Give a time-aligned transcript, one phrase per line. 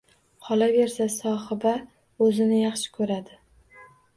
[0.45, 1.75] Qolaversa, Sohiba
[2.29, 3.39] o`zini yaxshi ko`radi